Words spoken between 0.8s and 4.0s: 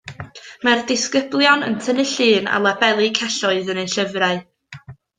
disgyblion yn tynnu llun a labelu celloedd yn eu